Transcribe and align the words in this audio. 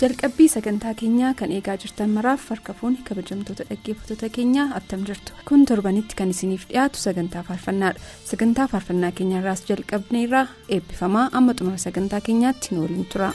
Jalqabbii 0.00 0.48
sagantaa 0.52 0.94
keenyaa 1.00 1.32
kan 1.34 1.52
eegaa 1.56 1.76
jirtan 1.82 2.10
maraaf 2.16 2.48
harka 2.52 2.74
fuunni 2.80 3.00
kabajamtoota 3.08 3.64
dhaggeeffattoota 3.70 4.28
keenyaa 4.36 4.68
attam 4.78 5.04
jirtu. 5.08 5.32
Kun 5.48 5.64
torbanitti 5.66 6.16
kan 6.16 6.30
isiniif 6.34 6.66
dhiyaatu 6.68 6.98
sagantaa 7.06 7.42
faarfannaadha. 7.48 8.00
Sagantaa 8.30 8.68
faarfannaa 8.72 9.12
keenyarraas 9.20 9.64
jalqabneerraa 9.68 10.46
eebbifamaa 10.68 11.28
amma 11.32 11.54
xumura 11.60 11.78
sagantaa 11.86 12.20
keenyaatti 12.20 12.74
nu 12.74 12.82
waliin 12.82 13.06
tura. 13.12 13.32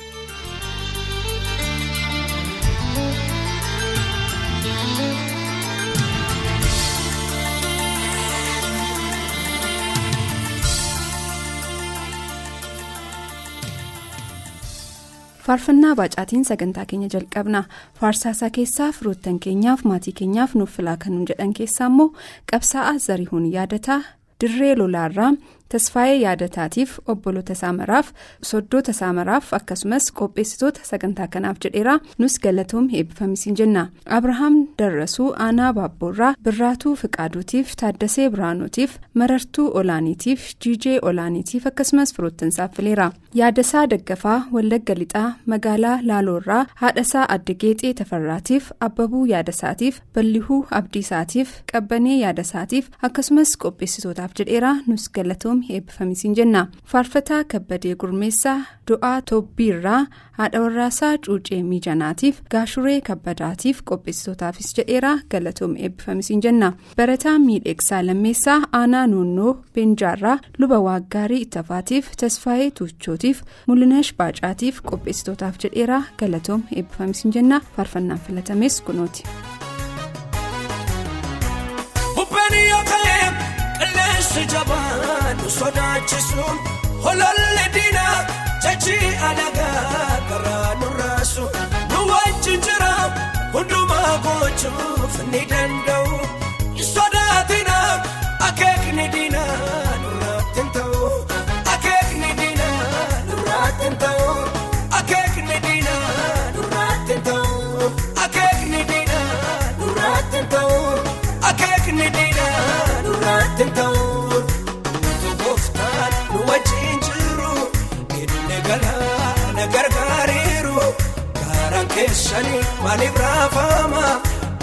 Faarfannaa 15.52 15.95
baacaatiin 15.99 16.45
sagantaa 16.47 16.85
keenya 16.89 17.07
jalqabna. 17.13 17.63
Faarsaasaa 17.99 18.49
keessaa 18.57 18.91
firoottan 18.97 19.39
keenyaaf 19.45 19.81
maatii 19.83 20.13
keenyaaf 20.19 20.53
nuuf 20.55 20.75
filaa 20.77 20.97
kan 20.97 21.17
jedhan 21.30 21.52
keessaa 21.57 21.88
immoo 21.91 22.13
qabsaa'aa 22.52 22.94
zarihuun 23.05 23.49
yaadataa 23.55 23.97
dirree 24.41 24.75
lolaarraa 24.81 25.31
tasfaayee 25.73 26.17
yaadataatiif 26.22 26.94
obboloota 27.14 27.55
saamaraaf 27.61 28.08
soddoota 28.52 28.94
saamaraaf 29.00 29.53
akkasumas 29.59 30.11
qopheessitoota 30.19 30.81
sagantaa 30.91 31.28
kanaaf 31.36 31.58
jedheera 31.66 31.95
nus 32.23 32.36
galatoom 32.45 32.88
eebbifamisiin 33.00 33.55
jenna 33.61 33.83
abrahaam 34.17 34.55
darrasuu 34.81 35.30
aanaa 35.47 35.72
baabboorraa 35.80 36.33
birraatuu 36.47 36.95
fiqaaduutiif 37.03 37.75
taaddasee 37.83 38.30
biraanuutiif 38.36 38.97
marartuu 39.23 39.67
olaaniitiif 39.81 40.47
jiijee 40.66 40.97
olaaniitiif 41.11 41.67
akkasumas 41.72 42.13
firoottansaaf 42.16 42.75
fileera 42.80 43.08
yaadasaa 43.41 43.85
daggafaa 43.95 44.38
wallagga 44.56 44.95
lixaa 45.02 45.28
magaalaa 45.53 45.97
laaloorraa 46.11 46.66
haadhasaa 46.83 47.25
addageexee 47.35 47.94
tafarraatiif 48.02 48.72
abbabuu 48.88 49.25
yaadasaatiif 49.33 50.00
ballihuu 50.16 50.59
abdiisaatiif 50.80 51.50
qabbanee 51.73 52.17
yaadasaatiif 52.23 52.89
akkasumas 53.09 53.56
qopheessitootaaf 53.63 54.31
jedheera 54.39 54.72
nus 54.88 55.09
galatoom 55.62 55.76
eebbifamisiin 55.76 56.34
jenna. 56.36 56.67
Faarfataa 56.86 57.44
kabbadee 57.44 57.95
gurmeessaa 57.95 58.62
du'aa 58.88 59.22
toobbiirraa 59.30 60.06
haadha 60.31 60.62
warraasaa 60.62 61.18
cuucee 61.18 61.63
miijanaatiif 61.63 62.41
gaashuree 62.52 63.02
kabbadaatiif 63.02 63.81
qopheessitootaafis 63.85 64.74
jedheera 64.78 65.19
galatoom 65.31 65.75
eebbifamisiin 65.78 66.41
jenna. 66.44 66.74
Barataa 66.97 67.40
miidheegsaa 67.40 68.02
lammeessaa 68.06 68.59
aanaa 68.74 69.08
noonnoo 69.08 69.53
beenjaarraa 69.75 70.40
luba 70.58 70.80
waaggaarii 70.80 71.41
ittafaatiif 71.41 72.12
tasfaayee 72.18 72.72
tuuchootiif 72.72 73.41
mul'inash 73.68 74.14
baacaatiif 74.18 74.81
qopheessitootaaf 74.91 75.56
jedheera 75.64 76.03
galatoom 76.19 76.64
eebbifamisiin 76.75 77.34
jenna. 77.34 77.62
Faarfannaan 77.75 78.19
filatames 78.19 78.81
kunooti. 78.81 79.24
Qilleensi 84.22 84.54
jabaan 84.54 85.38
nu 85.38 85.50
sodaachisuun 85.50 86.58
hololli 87.04 87.66
diinaa 87.74 88.18
jechii 88.64 89.18
alagaa 89.30 90.18
karaa 90.30 90.76
nurraasu 90.82 91.46
nu 91.94 92.00
wajjin 92.12 92.62
jira 92.68 92.92
hundumaa 93.54 94.14
gochuuf 94.26 95.16
ni 95.32 95.42
danda'u 95.54 96.21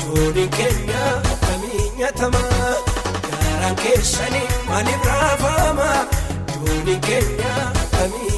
dooniin 0.08 0.50
keenya 0.50 1.02
akkamii 1.32 1.90
nyaatama 1.98 2.42
gaaraan 3.30 3.76
keessanii 3.82 4.46
maaliif 4.68 5.04
raafama 5.10 5.88
dooniin 6.54 7.00
keenya 7.00 7.52
akkamii 7.82 8.37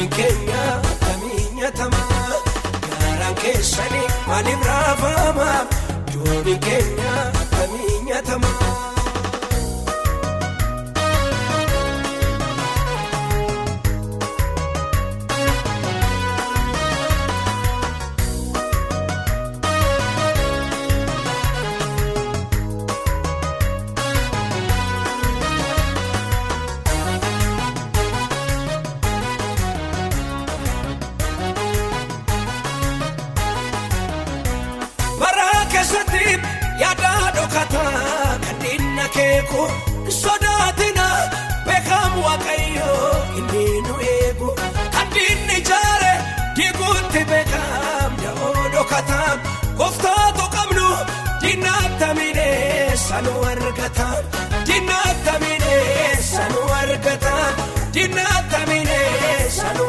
dooniin 0.00 0.10
keenya 0.16 0.62
akkamii 0.90 1.44
nyaatama 1.56 2.02
gaaraan 3.00 3.34
keessanii 3.42 4.06
maaliif 4.28 4.62
raafama 4.66 5.48
dooniin 6.14 6.60
keenya 6.60 7.12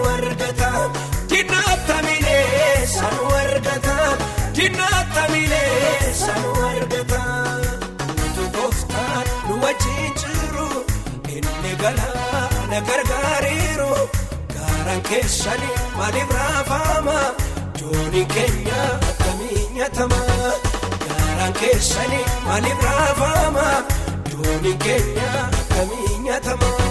argatam 0.10 0.92
diinatta 1.30 1.96
miidheessa 2.06 3.08
nu 3.16 3.26
argatam 3.42 4.18
diinatta 4.56 5.24
miidheessa 5.32 6.34
nu 6.42 6.52
argatam 6.70 7.62
utuu 8.26 8.50
gooftaan 8.56 9.26
nu 9.48 9.54
wajjin 9.64 10.14
jiru 10.22 10.68
inni 11.36 11.76
galaana 11.82 12.80
gargaariiru 12.90 13.92
gaaraan 14.56 15.02
keessanii 15.10 15.78
maaliif 15.98 16.30
raafama 16.38 17.20
doonii 17.80 18.26
keenya 18.34 18.82
akkamii 19.10 19.68
nyaatama 19.76 20.22
gaaraan 21.08 21.54
keessanii 21.62 22.26
maaliif 22.48 22.84
raafama 22.84 23.68
doonii 24.32 24.78
keenya 24.86 25.32
akkamii 25.60 26.18
nyaatama. 26.26 26.91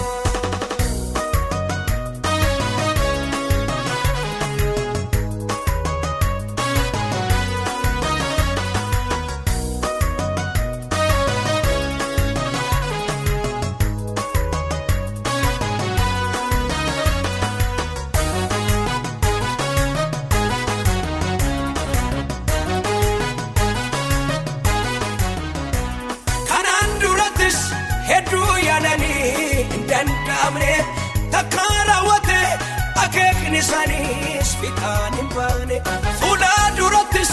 Isaaniis 33.61 34.49
fiixaan 34.61 35.13
hin 35.19 35.29
baane 35.35 35.77
fuula 36.21 36.51
durattis 36.77 37.31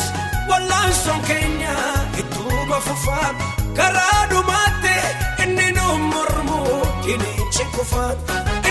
wallaansoon 0.50 1.20
keenya 1.28 1.74
ittuma 2.22 2.80
fufaa 2.88 3.28
garaa 3.78 4.20
dhumaatti 4.32 4.94
inni 5.46 5.68
nu 5.78 5.86
mormu 6.12 6.58
dinichi 7.06 7.64
kufaa 7.76 8.10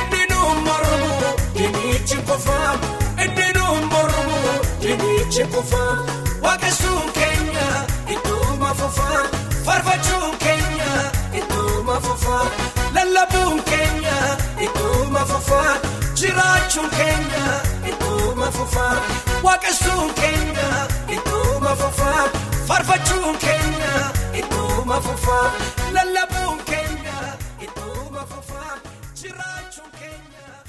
inni 0.02 0.22
nu 0.32 0.40
mormu 0.68 1.12
dinichi 1.58 2.18
kufaa 2.32 2.72
inni 3.26 3.48
nu 3.60 3.66
mormu 3.94 4.40
dinichi 4.86 5.46
kufaa 5.56 5.92
waaqessuun 6.46 7.12
keenya 7.20 7.68
ittuma 8.18 8.74
fufaa 8.82 9.24
farfachuun 9.70 10.27
jiraachuun 16.68 16.90
keenya 16.90 17.46
ittuma 17.90 18.52
fufaa 18.52 18.96
waaqessuun 19.44 20.14
keenya 20.20 20.68
ittuma 21.16 21.76
fufaa 21.76 22.24
farfachuun 22.68 23.38
keenya 23.38 23.94
ittuma 24.42 25.02
fufaa 25.02 25.52
lallabuun 25.94 26.58
keenya 26.66 26.77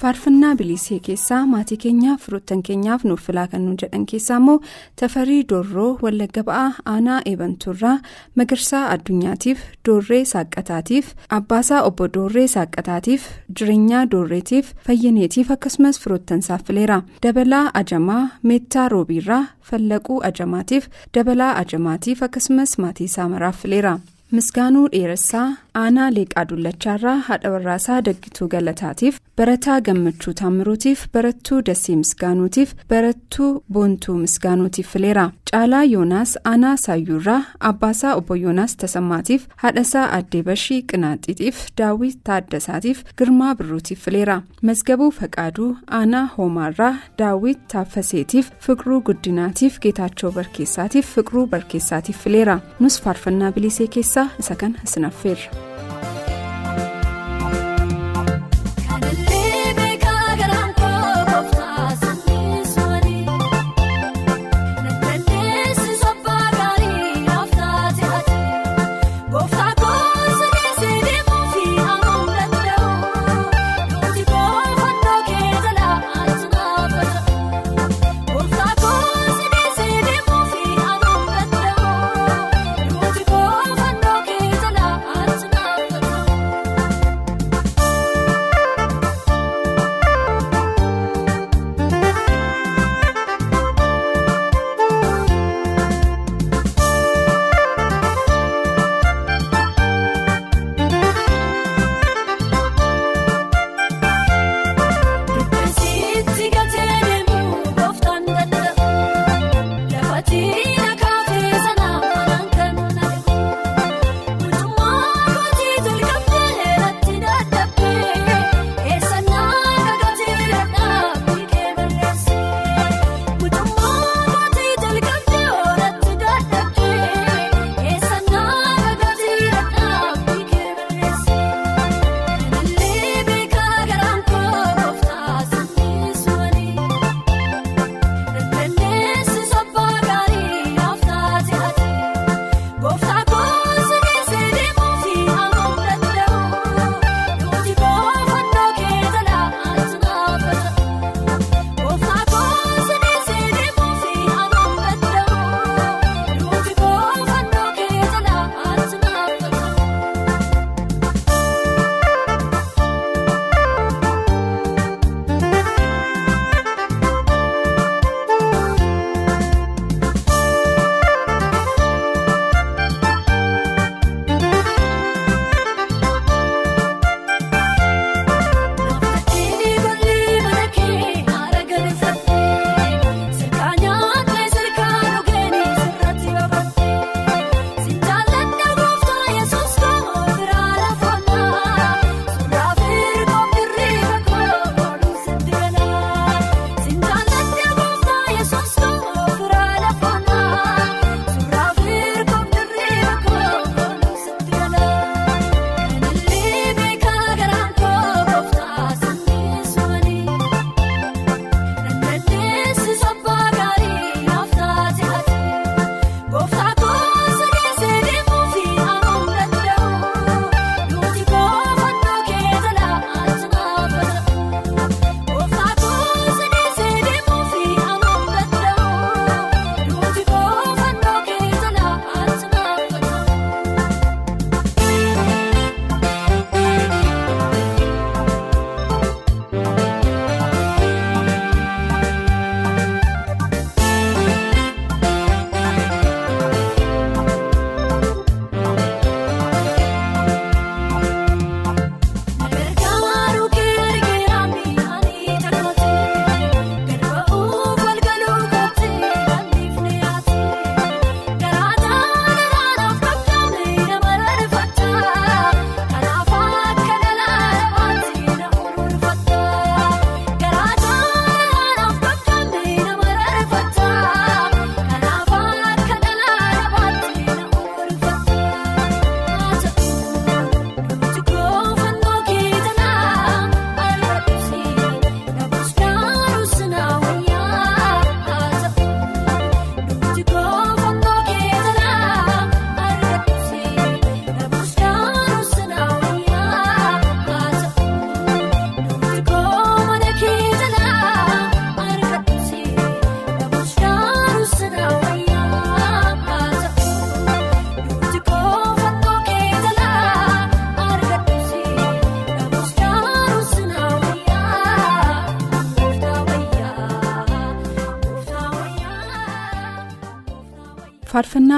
faarfannaa 0.01 0.55
bilisee 0.55 0.97
keessaa 1.05 1.39
maatii 1.53 1.77
keenyaaf 1.83 2.21
firoottan 2.25 2.61
keenyaaf 2.67 3.03
nuuf 3.09 3.23
filaa 3.27 3.47
kan 3.53 3.63
nu 3.69 3.73
jedhan 3.81 4.05
keessaa 4.11 4.37
immoo 4.41 4.59
tafarii 5.01 5.39
doorroo 5.49 5.89
wallagga 6.03 6.43
ba'aa 6.49 6.69
aanaa 6.93 7.17
eebantuurraa 7.31 7.95
magarsaa 8.41 8.83
addunyaatiif 8.95 9.63
doorree 9.89 10.21
saaqqataatiif 10.33 11.09
abbaasaa 11.39 11.81
obbo 11.89 12.07
doorree 12.17 12.45
saaqqataatiif 12.55 13.25
jireenyaa 13.61 14.03
doorreetiif 14.13 14.69
fayyaneetiif 14.89 15.51
akkasumas 15.57 15.99
firoottan 16.03 16.41
fileera 16.69 17.01
dabalaa 17.25 17.65
ajamaa 17.81 18.21
meettaa 18.51 18.87
roobiirraa 18.95 19.43
fallaquu 19.71 20.21
ajamaatiif 20.31 20.87
dabalaa 21.17 21.51
ajamaatiif 21.63 22.23
akkasumas 22.29 22.77
maatii 22.85 23.05
isaa 23.11 23.27
maraaf 23.35 23.61
fileera. 23.61 23.93
misgaanuu 24.37 24.87
dheeressaa 24.93 25.45
aanaa 25.83 26.09
leeqaa 26.15 26.43
dullachaarraa 26.49 27.15
haadha 27.27 27.49
warraasaa 27.53 27.95
daggituu 28.07 28.47
galataatiif 28.53 29.15
barataa 29.39 29.79
gammachuu 29.87 30.33
taamiruutiif 30.39 31.01
barattuu 31.15 31.59
dasee 31.67 31.95
misgaanuutiif 31.99 32.71
barattuu 32.93 33.49
boontuu 33.73 34.15
misgaanuutiif 34.23 34.87
fileera 34.93 35.23
caalaa 35.51 35.83
yoonaas 35.91 36.33
aanaa 36.51 36.73
saayyuurraa 36.85 37.37
abbaasaa 37.69 38.15
obbo 38.21 38.35
yoonaas 38.41 38.75
tasammaatiif 38.81 39.45
haadhasaa 39.63 40.03
addee 40.17 40.43
bashii 40.49 40.81
qinaaxiitiif 40.93 41.61
daawwit 41.81 42.19
taaddasaatiif 42.31 43.03
girmaa 43.21 43.53
birruutiif 43.61 44.03
fileera 44.09 44.37
mazgabuu 44.71 45.09
faqaaduu 45.21 45.69
aanaa 46.01 46.25
hoomaarraa 46.37 46.93
daawwit 47.23 47.59
taaffaseetiif 47.75 48.51
fiqiruu 48.67 49.01
guddinaatiif 49.11 49.79
geetaachoo 49.87 50.31
barkeessaatiif 50.41 51.15
fiqiruu 51.15 51.47
barkeessaatiif 51.55 52.23
fileera 52.27 52.59
nus 52.79 53.01
faarfannaa 53.07 53.51
bilisee 53.51 53.87
keessaa 53.97 54.29
isa 54.39 54.55
kan 54.55 54.75
isinaffeerra. 54.83 55.49
Kanallee 55.51 55.68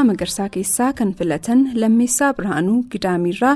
magarsaa 0.09 0.49
keessaa 0.55 0.91
kan 0.99 1.13
filatan 1.19 1.61
lammeessaa 1.81 2.33
birhaanuu 2.37 2.79
gidaamiirraa 2.91 3.55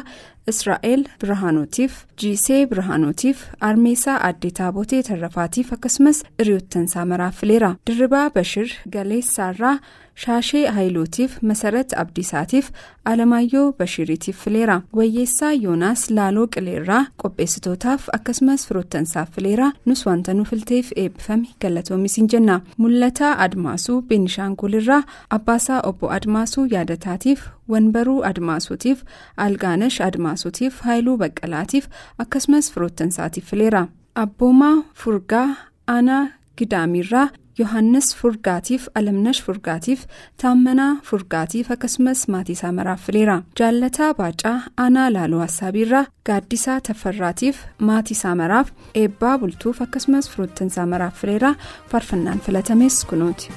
israa'el 0.53 1.03
birhaanootiif 1.21 1.93
jiisee 2.21 2.61
birhaanootiif 2.71 3.43
armeesaa 3.69 4.17
addee 4.29 4.51
taabotee 4.61 5.03
tarrafaatiif 5.09 5.73
akkasumas 5.77 6.23
hiriyoottansaa 6.39 7.05
maraaf 7.11 7.39
fileera 7.43 7.75
dirribaa 7.89 8.29
bashir 8.39 8.67
galeessaarraa 8.97 9.77
shaashee 10.23 10.65
haayilootiif 10.75 11.31
masarat 11.49 11.93
abdiisaatiif 12.01 12.69
alamaayyoo 13.11 13.65
bashiriitiif 13.79 14.37
fileera 14.43 14.77
wayyeessaa 14.99 15.51
yoonaas 15.63 16.03
laaloo 16.17 16.45
qileerraa 16.55 17.01
qopheessitootaaf 17.23 18.07
akkasumas 18.17 18.67
firoottansaaf 18.67 19.29
fileera 19.35 19.67
nus 19.85 20.05
wanta 20.07 20.33
nu 20.37 20.45
filteef 20.51 20.91
eebbifame 21.03 21.47
galatoomisiin 21.61 22.27
jenna 22.35 22.55
mul'ataa 22.77 23.33
admaasuu 23.47 24.01
beenishaangulirraa 24.11 25.03
abbaasaa 25.39 25.81
obbo 25.91 26.09
admaasuu 26.17 26.65
yaadataatiif 26.75 27.43
wanbaruu 27.74 28.19
admaasuutiif 28.31 29.03
algaanash 29.45 30.01
admaasuutiif 30.10 30.81
haayiluu 30.88 31.17
baqqalaatiif 31.24 31.86
akkasumas 32.25 32.72
firoottansaatiif 32.74 33.45
fileera 33.53 33.88
abboomaa 34.24 34.75
furgaa 35.01 35.48
aanaa 35.95 36.24
gidaamiirraa 36.60 37.27
yohannis 37.60 38.07
furgaatiif 38.19 38.88
alamnash 39.00 39.41
furgaatiif 39.45 40.01
taammanaa 40.41 40.89
furgaatiif 41.10 41.69
akkasumas 41.75 42.24
maatiisaa 42.34 42.72
maraaf 42.79 43.05
fileera 43.07 43.36
jaallataa 43.60 44.10
baacaa 44.19 44.55
aanaa 44.86 45.07
laaloo 45.15 45.39
hassaabiirraa 45.45 46.05
gaaddisaa 46.29 46.79
taffarraatiif 46.88 47.62
maatiisaa 47.89 48.36
maraaf 48.41 48.72
eebbaa 49.03 49.38
bultuuf 49.43 49.81
akkasumas 49.88 50.29
firoottansaa 50.34 50.86
maraaf 50.95 51.22
fileera 51.22 51.53
faarfannaan 51.91 52.39
filatames 52.48 53.05
kunuuti. 53.12 53.51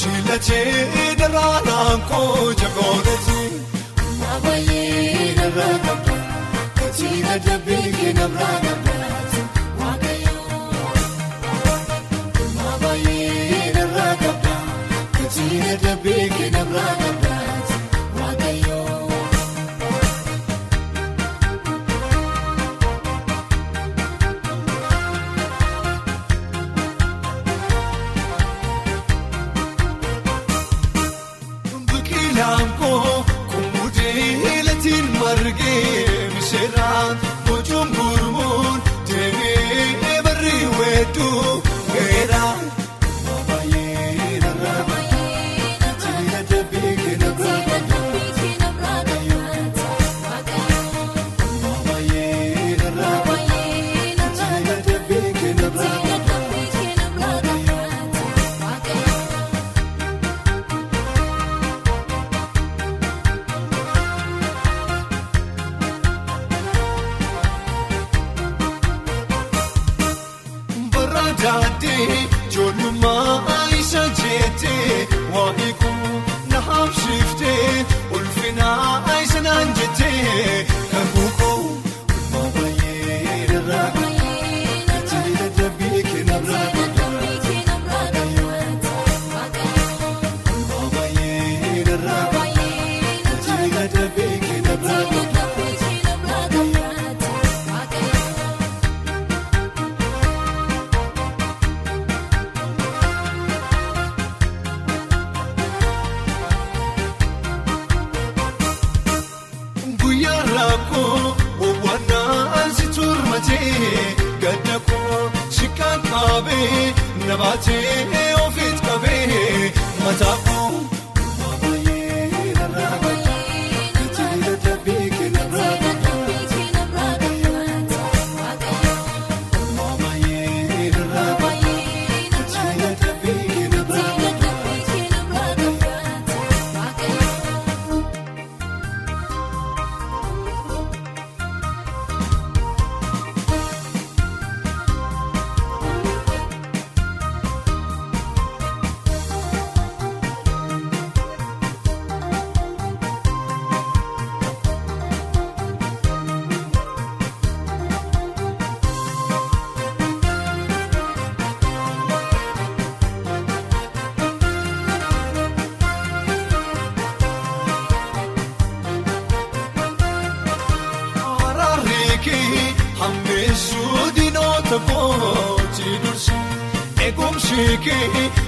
Shiilachee 0.00 1.14
daraaraan 1.18 2.00
koo 2.10 2.52
jagooleeti. 2.60 3.38
Maabayee 4.20 5.34
narraa 5.38 5.76
qabda 5.86 6.16
kachiina 6.78 7.34
dabee 7.46 7.86
keenarraa 7.98 8.56
qabdaati 8.64 9.40
waaqayyoo. 9.80 10.92
Maabayee 12.56 13.72
narraa 13.76 14.14
qabda 14.24 14.54
kachiina 15.18 15.72
dabee 15.84 16.24
keenarraa 16.36 16.92
qabdaati 17.02 17.19
Biqilaanko 32.40 33.39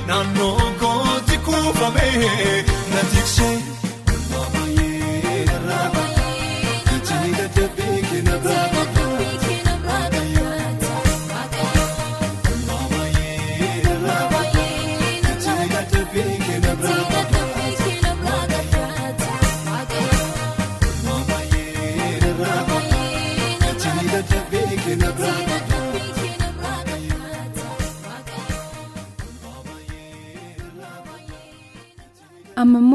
naannoo 0.07 0.61
kooti 0.81 1.39
kuufamee 1.39 2.65
na 2.95 3.01
tiksee 3.15 3.59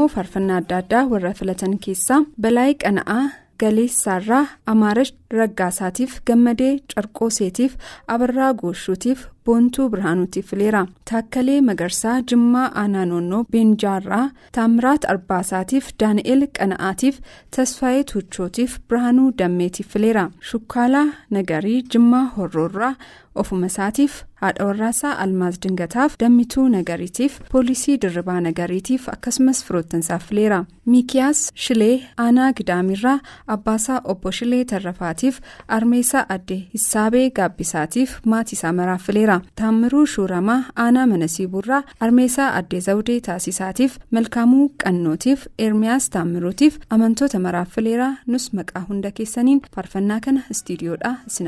immoo 0.07 0.15
faarfannaa 0.15 0.57
adda 0.61 0.77
addaa 0.81 1.05
warra 1.11 1.33
filatan 1.39 1.73
keessaa 1.85 2.19
balaayii 2.43 2.75
qana'aa 2.83 3.23
galeessaarraa 3.61 4.45
amaarash 4.71 5.11
raggaasaatiif 5.39 6.13
gammadee 6.29 6.73
carqooseetiif 6.93 7.73
abarraa 8.15 8.51
gooshuutiif 8.61 9.25
boontuu 9.45 9.89
birhaanuutiif 9.89 10.47
fileera. 10.51 10.85
Taakkalee 11.09 11.59
magarsaa 11.69 12.15
jimmaa 12.31 12.67
aanaa 12.83 13.05
noonnoo 13.11 13.43
beenjaarraa 13.51 14.29
taamiraat 14.57 15.09
arbaasaatiif 15.13 15.89
daani'el 15.99 16.47
qana'aatiif 16.59 17.19
tasfaayee 17.57 18.03
tuuchootiif 18.13 18.79
birhaanuu 18.89 19.29
dammeetiif 19.39 19.87
fileera. 19.93 20.29
Shukkaalaa 20.51 21.07
nagarii 21.29 21.81
jimmaa 21.93 22.25
horroorraa 22.37 22.95
ofuma 23.35 23.65
isaatiif 23.73 24.23
haadha 24.41 24.65
warraasaa 24.69 25.13
almaaz 25.25 25.55
dingataaf 25.65 26.15
dammituu 26.23 26.65
nagariitiif 26.75 27.37
poolisii 27.51 27.97
dirribaa 28.03 28.39
nagariitiif 28.47 29.09
akkasumas 29.15 29.63
firoottansaaf 29.67 30.25
fileera 30.29 30.59
miikiyaas 30.93 31.39
shilee 31.65 31.95
aanaa 32.25 32.49
gidaamirraa 32.59 33.15
abbaasaa 33.55 33.99
obbo 34.13 34.31
shilee 34.39 34.63
tarrafaatiif 34.71 35.39
armeessaa 35.77 36.25
adde 36.35 36.57
hissaabee 36.73 37.25
gaabbisaatiif 37.39 38.15
maatiisaa 38.33 38.73
maraaf 38.79 39.05
fileera 39.09 39.37
taammiruu 39.61 40.05
shuuramaa 40.15 40.59
aanaa 40.85 41.07
manasiibuurraa 41.13 41.83
armeessaa 42.07 42.49
adde 42.59 42.79
zawudee 42.89 43.19
taasisaatiif 43.29 43.97
malkaamuu 44.17 44.67
qannootiif 44.83 45.47
eermiyaas 45.67 46.09
taammiruutiif 46.17 46.77
amantoota 46.97 47.39
maraaf 47.47 47.69
fileera 47.79 48.11
nus 48.27 48.51
maqaa 48.59 48.85
hunda 48.89 49.11
keessaniin 49.21 49.61
faarfannaa 49.75 50.19
kana 50.29 50.41
istiidiyoodhaa 50.57 51.15
isin 51.31 51.47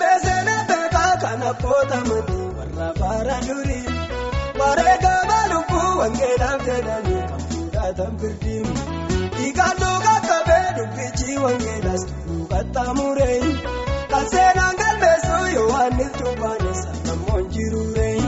seenaa 0.00 0.64
beekaa 0.68 1.16
kan 1.22 1.42
abboota 1.50 1.98
manii 2.08 2.46
warra 2.56 2.88
baara 3.00 3.36
durii 3.46 3.84
wareegaa 4.60 5.42
lubbuu 5.52 5.90
wangeelaaf 6.00 6.64
jedhanii 6.68 7.22
kan 7.30 7.42
fuudhatan 7.52 8.12
birdiin 8.22 8.66
dhiigaan 9.36 9.76
dhugaa 9.82 10.18
qabee 10.28 10.66
dubbichi 10.78 11.38
wangeelaas 11.44 12.04
dhugataa 12.26 12.94
muree 12.98 13.40
kan 14.12 14.26
seenaan 14.34 14.76
galmeessu 14.82 15.38
yohaannis 15.54 16.12
cubbaanes 16.20 16.80
namoon 17.06 17.48
jiruuree 17.56 18.18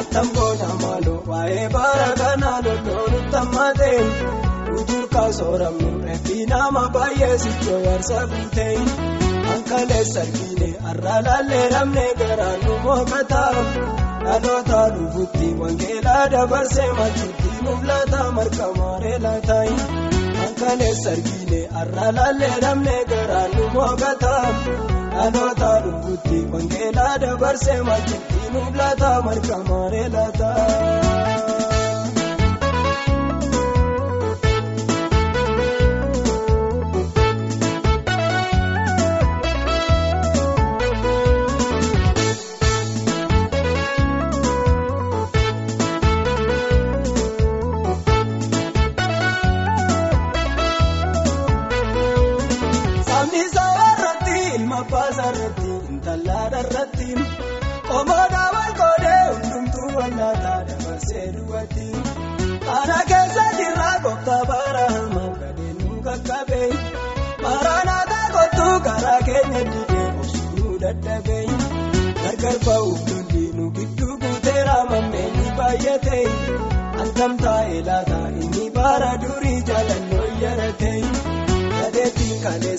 attam 0.00 0.28
goona 0.38 0.70
maaloo 0.82 1.20
waa'ee 1.30 1.68
baara 1.76 2.10
kanaa 2.22 2.58
lolloon 2.68 3.30
tammatee 3.36 4.00
uturkaa 4.80 5.30
sooramnu 5.40 5.92
reeffi 6.08 6.46
nama 6.54 6.88
baay'ee 6.98 7.38
sichoo 7.46 7.80
warsa 7.86 8.26
guutee. 8.34 8.74
Ankalee 9.54 10.04
sarbiine 10.12 10.68
arraalaallee 10.90 11.66
namnee 11.74 12.10
garaan 12.20 12.60
nu 12.66 12.74
mookataa 12.84 13.52
dhaloota 14.24 14.80
dhufuutti 14.94 15.48
wangeelaa 15.60 16.24
dabarsee 16.34 16.88
malchuutti 16.98 17.50
mul'ata 17.66 18.22
marga 18.38 18.68
maaree 18.78 19.18
laataa 19.26 19.62
Ankalee 20.46 20.94
sarbiine 21.04 21.60
arraalaallee 21.82 22.54
namnee 22.66 23.02
garaan 23.12 23.56
nu 23.56 23.68
mookataa 23.76 24.44
dhaloota 25.14 25.70
dhufuutti 25.86 26.38
wangeelaa 26.52 27.14
dabarsee 27.26 27.80
malchuutti 27.90 28.52
mul'ata 28.56 29.10
marga 54.90 55.16
maaree 55.16 56.16
laataa. 56.24 57.08
Omoodhaa 57.08 57.37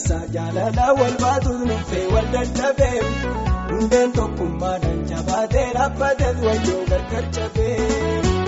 Kaleessa 0.09 0.33
jaalala 0.33 0.85
wal 0.99 1.15
baatuuf 1.21 1.59
nuffee 1.69 2.05
wal 2.13 2.27
dadhabee. 2.33 3.01
Hundeen 3.71 4.11
tokkummaadhaan 4.17 5.01
jabaatee 5.09 5.65
dhaabbatee 5.75 6.31
wayyoo 6.45 6.85
gargar 6.91 7.25
cabee. 7.35 7.75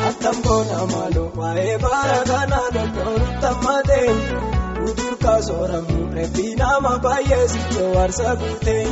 Attam 0.09 0.37
goona 0.47 0.79
maaloo 0.93 1.27
waa'ee 1.41 1.75
baara 1.83 2.17
kanaa 2.29 2.67
lolloon 2.77 3.27
tammatee. 3.43 4.09
Uturkaa 4.87 5.37
sooramnu 5.49 5.99
reeffi 6.15 6.47
nama 6.63 6.93
baay'ee 7.05 7.47
sichoo 7.53 7.91
warsa 7.95 8.35
guutee. 8.41 8.87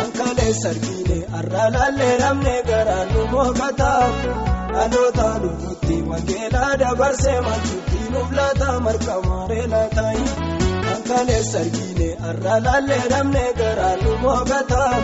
Ankalee 0.00 0.52
sarbiine 0.62 1.18
arraalaallee 1.40 2.14
namnee 2.22 2.62
garaan 2.70 3.12
nu 3.14 3.26
mookataa. 3.34 4.04
Dhaloota 4.72 5.28
dhufuutti 5.42 6.02
wangeelaa 6.12 6.72
dabarsee 6.84 7.40
malchuutti 7.48 8.00
nuuf 8.14 8.32
laata 8.40 8.80
marga 8.88 9.20
maaree 9.28 9.66
laataa. 9.74 10.14
Sarbiine 12.20 12.28
arraalaallee 12.28 13.08
namnee 13.10 13.52
garaan 13.58 13.98
nu 14.04 14.16
mookataa. 14.18 14.94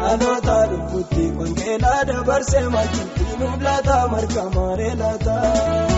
Dhaloota 0.00 0.56
dhufuutti 0.70 1.24
wangeelaa 1.38 2.06
dabarsee 2.08 2.68
malchuutti 2.68 3.26
nuuf 3.38 3.62
laata 3.62 3.98
marga 4.12 4.44
maaree 4.54 4.94
laataa. 4.94 5.97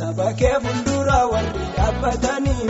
Saba 0.00 0.26
kee 0.40 0.56
fuulduraa 0.64 1.24
warri 1.32 1.64
dhaabbatanii. 1.76 2.66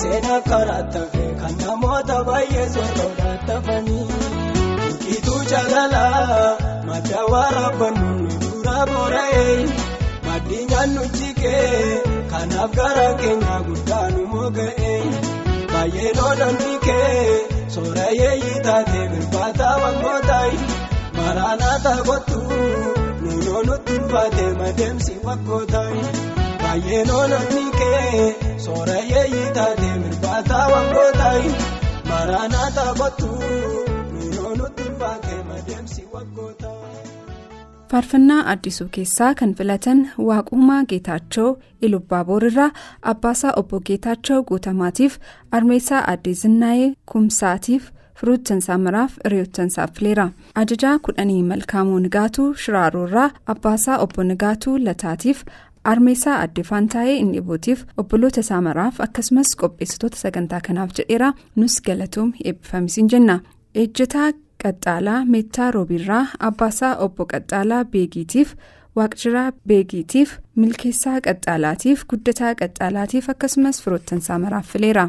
Seenaa 0.00 0.40
karaa 0.50 0.82
tafee 0.94 1.30
kan 1.40 1.54
namoota 1.62 2.16
baay'ee 2.28 2.66
zorroodhaan 2.74 3.38
tafanii. 3.48 4.06
Mukiituu 4.82 5.40
jaalalaa 5.50 6.56
madda 6.88 7.20
waraabbannu 7.32 8.08
nu 8.20 8.30
dura 8.44 8.76
boora'ee. 8.92 9.56
Maddi 10.26 10.58
nyaannu 10.70 11.04
jikee 11.18 12.02
kanaaf 12.32 12.70
gara 12.78 13.08
keenya 13.22 13.56
guddaa 13.68 14.06
nu 14.14 14.22
moga'ee. 14.34 15.00
Baay'ee 15.72 16.12
loodonni 16.20 16.74
kee 16.86 17.40
soorayee 17.76 18.32
yiitaatee 18.44 19.04
bilbaataa 19.12 19.74
wangootaay. 19.84 20.52
Maraanaata 21.18 21.92
kottu 22.08 22.40
nuunoo 23.22 23.62
nutti 23.68 23.92
ulfaatee 24.00 24.50
madeemsi 24.62 25.14
waggootaay. 25.28 25.96
Baay'ee 26.74 27.04
loodonni 27.08 27.64
kee. 27.78 28.22
Soorayee 28.64 29.24
yiitaatee 29.32 29.92
mirbaata 30.02 30.56
wangootaay 30.72 31.42
maraanaata 32.08 32.84
kottu 33.00 33.26
nuunoo 34.14 34.54
nutti 34.60 34.82
ulfaatee 34.88 35.38
madeemsi 35.50 36.02
waggootaay. 36.14 37.04
faarfannaa 37.90 38.40
addisuu 38.52 38.86
keessaa 38.96 39.28
kan 39.40 39.54
filatan 39.58 40.00
waaqumaa 40.28 40.82
geetaachoo 40.92 41.50
ilubbaaboorraa 41.88 42.70
abbaasaa 43.12 43.52
obbo 43.62 43.80
geetaachoo 43.90 44.38
guutamaatiif 44.48 45.18
armeessaa 45.58 46.00
addee 46.14 46.34
zinnaayee 46.40 46.88
kumsaatiif 47.12 47.86
firoottansaa 48.22 48.78
maraaf 48.86 49.12
hiriyoottansaaf 49.24 49.90
fileera 49.98 50.26
ajajaa 50.64 50.96
kudhanii 51.08 51.42
malkaamuu 51.52 51.98
nigaatuu 52.08 52.48
shiraaroorraa 52.64 53.28
abbaasaa 53.54 53.98
obbo 54.06 54.24
nigaatuu 54.32 54.76
lataatiif 54.88 55.44
armeesaa 55.92 56.36
addefaan 56.44 56.86
taa'ee 56.94 57.16
inni 57.22 57.40
bootiif 57.48 57.84
obboloota 58.02 58.40
isaa 58.46 58.60
maraaf 58.68 59.00
akkasumas 59.06 59.50
qopheessitoota 59.62 60.16
sagantaa 60.24 60.60
kanaaf 60.68 60.90
jedheera 60.98 61.32
nus 61.56 61.80
galatoom 61.86 62.30
eebbifamisiin 62.44 63.08
jenna 63.14 63.36
ejjetaa 63.82 64.30
qaxxaalaa 64.62 65.20
meettaa 65.32 65.70
roobiirraa 65.76 66.24
abbaasaa 66.48 66.94
obbo 67.06 67.26
qaxxaalaa 67.32 67.84
beegiitiif. 67.92 68.54
waaqjiraa 68.98 69.48
beegiitiif 69.68 70.32
milkeessaa 70.62 71.18
qaxxaalaatiif 71.26 72.02
guddataa 72.10 72.52
qaxxaalaatiif 72.60 73.28
akkasumas 73.32 73.80
firoottansaa 73.84 74.38
maraaf 74.44 74.66
fileera 74.72 75.04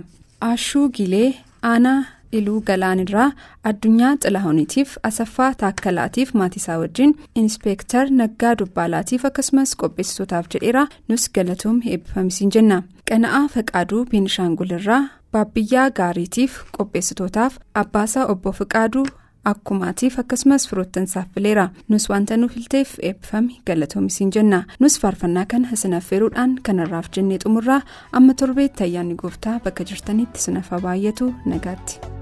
aashuu 0.47 0.87
gilee 0.97 1.29
aanaa 1.71 1.99
iluu 2.39 2.59
galaanirraa 2.69 3.27
addunyaa 3.71 4.13
xilaahuniitiif 4.25 4.93
asaffaa 5.09 5.49
taakkalaatiif 5.63 6.33
maatiisaa 6.41 6.77
wajjin 6.83 7.15
inspeektar 7.43 8.05
naggaa 8.21 8.53
dubbaalaatiif 8.61 9.25
akkasumas 9.31 9.75
qopheessitootaaf 9.83 10.45
jedheera 10.55 10.85
nus 11.09 11.27
galatoom 11.39 11.81
eebbifamisiin 11.91 12.51
jenna 12.57 12.79
qana'aa 13.11 13.43
faqaaduu 13.57 14.05
beenishaangulirraa 14.13 15.03
baabbiyyaa 15.33 15.89
gaariitiif 16.01 16.57
qopheessitootaaf 16.77 17.53
abbaasaa 17.83 18.25
obbo 18.33 18.51
fiqaaduu. 18.61 19.05
akkumaatiif 19.49 20.15
akkasumas 20.21 20.63
firoottansaaf 20.69 21.27
fileera 21.33 21.65
nus 21.93 22.07
wanta 22.11 22.37
nuuf 22.37 22.55
ilteef 22.61 22.95
eebbifame 23.09 23.53
galatoomisiin 23.67 24.31
jenna 24.37 24.59
nus 24.85 24.95
faarfannaa 25.03 25.45
kana 25.53 25.67
isin 25.77 25.93
affeeruudhaan 25.99 26.57
kanarraaf 26.69 27.11
jennee 27.19 27.37
xumurraa 27.45 27.79
amma 28.19 28.33
torbeetti 28.41 28.83
ayyaanni 28.89 29.15
gooftaa 29.23 29.59
bakka 29.69 29.83
jirtanitti 29.93 30.41
sinafa 30.49 30.81
baay'atu 30.89 31.33
nagaatti. 31.53 32.14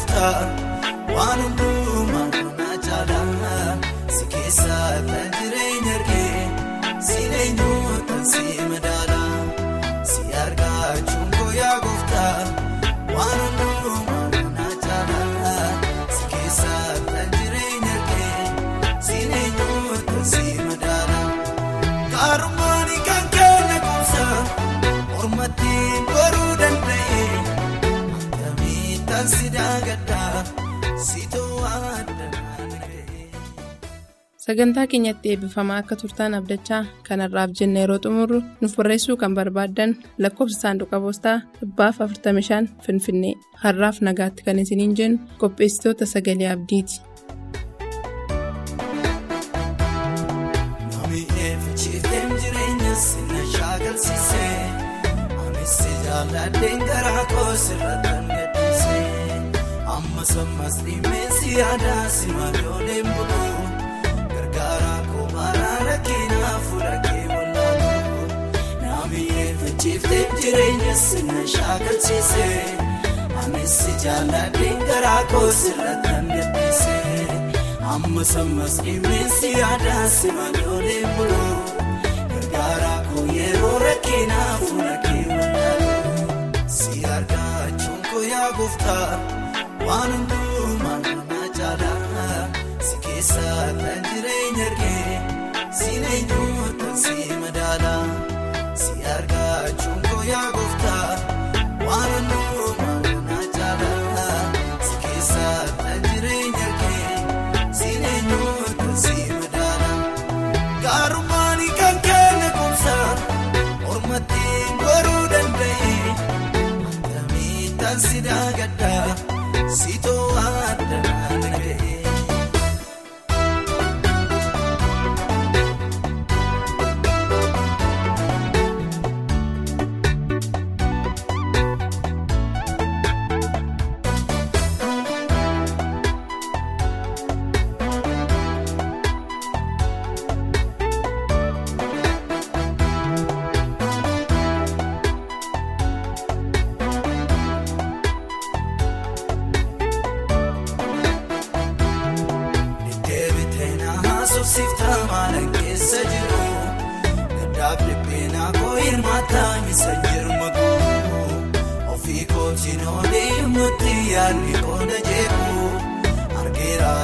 Gooftaa 0.00 0.42
waan 1.14 1.40
hundumaa 1.42 2.28
na 2.58 2.68
caalaa 2.86 3.76
si 4.16 4.24
keessa 4.32 4.78
kan 5.08 5.28
jireenya 5.38 5.94
argee 5.98 6.44
si 7.08 7.20
si 7.28 7.28
madaalaa 7.32 8.28
si 8.32 8.44
sagantaa 34.50 34.86
keenyatti 34.92 35.30
eebbifamaa 35.32 35.76
akka 35.80 35.96
turtaan 35.98 36.32
abdachaa 36.38 36.80
kanarraaf 37.08 37.50
jenna 37.58 37.82
yeroo 37.82 37.98
xumurru 38.04 38.38
nuuf 38.60 38.72
barreessuu 38.78 39.16
kan 39.20 39.36
barbaaddan 39.38 39.92
lakkoofsa 40.24 40.58
saanduqa 40.62 41.00
poostaa 41.04 41.34
dhibbaaf 41.58 42.00
45 42.06 42.86
finfinnee 42.86 43.34
har'aaf 43.64 44.00
nagaatti 44.08 44.46
kan 44.48 44.62
isiniin 44.64 44.96
jennu 45.00 45.18
qopheessitoota 45.42 46.10
sagalee 46.14 46.50
abdiiti. 46.54 46.96
Nami 50.94 51.22
eeffachiifteen 51.46 52.36
jireenya 52.42 52.94
sinna 53.06 53.42
shaakalsiisee 53.54 54.54
anis 55.46 55.78
si 55.78 55.90
eeffachiifteen 69.80 70.36
jireenya 70.42 70.94
sinna 70.96 71.46
shaakalsiisee 71.46 72.76
anis 73.42 73.76
si 73.84 73.92
jaalladheen 74.04 74.78
garaa 74.88 75.22
koo 75.32 75.52
sirrattan 75.60 76.26
gadhiisee. 76.28 77.26
Amma 77.94 78.24
sammas 78.24 78.76
dhimmeessi 78.84 79.52
yaadaa 79.58 80.08
si 80.16 80.32
maloolee 80.32 81.04
buluu 81.16 81.56
gargaaraa 82.32 83.00
koo 83.08 83.24
yeroo 83.38 83.78
rakkinaa 83.84 84.58
fuula 84.66 84.96
kee 85.06 85.24
wallaaluu 85.30 86.28
si 86.76 87.04
argachuun 87.16 88.02
koo 88.10 88.22
yaa 88.32 88.52
gooftaa 88.58 89.08
waan 89.86 90.12
hundumaa 90.12 90.98
na 91.06 91.42
caalaa 91.58 92.48
si 92.90 92.96
keessa 93.08 93.48
kan 93.82 94.00
jireenya 94.12 94.66
argee 94.70 95.20
si 95.80 95.90
eenyuutaan 96.12 96.49
argachuun 100.30 100.36
koo 100.36 100.36
yaa 100.36 100.50
gooftaa 100.52 101.08
waan 101.86 102.30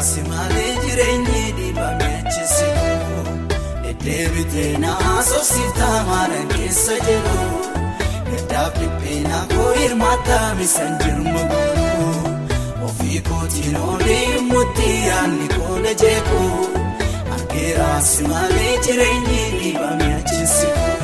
si 0.02 0.20
malee 0.30 0.72
jireenyi 0.84 1.42
dhiibame 1.58 2.08
achisiku 2.20 3.22
deebiteen 4.04 4.84
haasofsiiftaa 4.84 5.98
maala 6.08 6.40
keessa 6.54 6.96
jiru 7.06 7.46
gaddaaf 8.30 8.72
dhibbeenaa 8.80 9.44
koo 9.54 9.70
hirmaataa 9.78 10.50
isa 10.66 10.84
jirma 11.02 11.42
koo. 11.52 12.12
Ofii 12.88 13.20
kootiin 13.28 13.76
oolii 13.76 14.40
mutti 14.50 14.90
yaadni 15.08 15.48
koona 15.56 15.92
jeeku 16.02 16.42
argeera 17.36 17.90
si 18.10 18.22
malee 18.32 18.74
jireenyi 18.86 19.42
dhiibame 19.58 20.14
achisiku. 20.14 20.94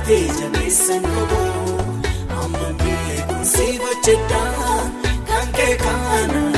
dhalatee 0.00 0.28
jabeessan 0.40 1.02
qabuu 1.14 1.74
amma 2.40 2.68
biyya 2.80 3.22
kun 3.28 3.44
si 3.52 3.66
gochedha 3.82 4.42
kan 5.28 5.46
kee 5.56 5.74
kaanaa. 5.82 6.49